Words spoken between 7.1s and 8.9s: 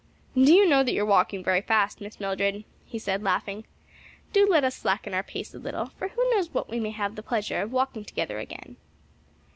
the pleasure of walking together again."